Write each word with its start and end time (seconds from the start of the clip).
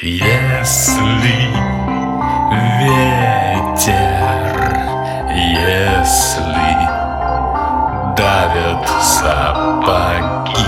Если 0.00 1.54
ветер, 2.80 3.94
если 5.32 6.88
давят 8.16 8.88
сапоги, 9.00 10.66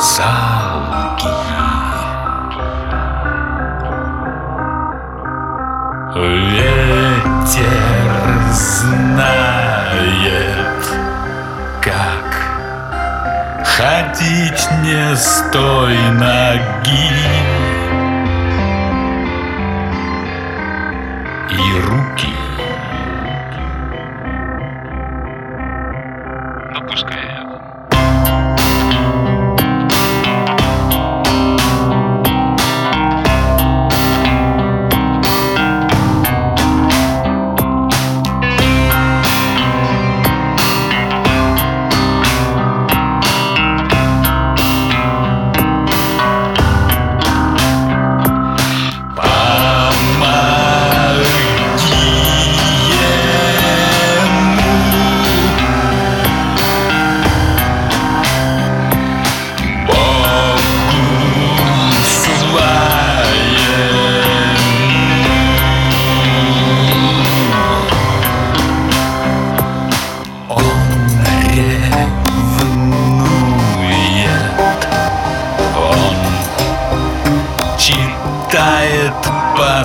Салги. 0.00 1.28
Ветер 6.48 7.70
знает, 8.50 9.47
Не 14.20 15.16
с 15.16 15.44
той 15.52 15.94
ноги 15.94 17.37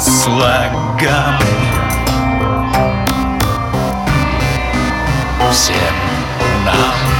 слогам 0.03 1.39
Всем 5.51 5.75
нам. 6.65 7.13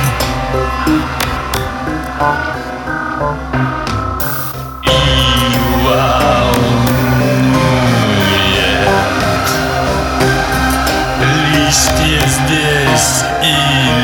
Здесь 12.26 13.23
и 13.42 13.56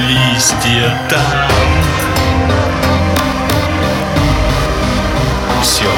листья 0.08 0.92
там. 1.10 1.50
Все 5.62 5.92